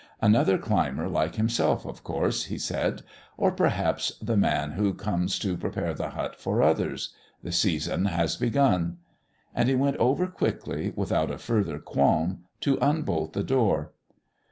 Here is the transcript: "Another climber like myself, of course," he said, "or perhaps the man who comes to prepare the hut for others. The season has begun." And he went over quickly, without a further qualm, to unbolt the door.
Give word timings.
"Another 0.19 0.57
climber 0.57 1.07
like 1.07 1.37
myself, 1.37 1.85
of 1.85 2.03
course," 2.03 2.45
he 2.45 2.57
said, 2.57 3.03
"or 3.37 3.51
perhaps 3.51 4.13
the 4.19 4.35
man 4.35 4.71
who 4.71 4.95
comes 4.95 5.37
to 5.37 5.55
prepare 5.55 5.93
the 5.93 6.09
hut 6.09 6.35
for 6.39 6.63
others. 6.63 7.13
The 7.43 7.51
season 7.51 8.05
has 8.05 8.35
begun." 8.35 8.97
And 9.53 9.69
he 9.69 9.75
went 9.75 9.97
over 9.97 10.25
quickly, 10.25 10.91
without 10.95 11.29
a 11.29 11.37
further 11.37 11.77
qualm, 11.77 12.45
to 12.61 12.79
unbolt 12.81 13.33
the 13.33 13.43
door. 13.43 13.91